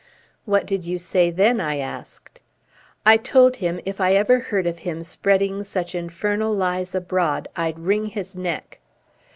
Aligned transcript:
'""What 0.45 0.65
did 0.65 0.83
you 0.83 0.97
say 0.97 1.29
then?" 1.29 1.61
I 1.61 1.77
asked. 1.77 2.39
"I 3.05 3.17
told 3.17 3.57
him 3.57 3.79
if 3.85 4.01
ever 4.01 4.37
I 4.37 4.39
heard 4.39 4.65
of 4.65 4.79
him 4.79 5.03
spreading 5.03 5.61
such 5.61 5.93
infernal 5.93 6.51
lies 6.55 6.95
abroad, 6.95 7.47
I'd 7.55 7.77
wring 7.77 8.07
his 8.07 8.35
neck." 8.35 8.79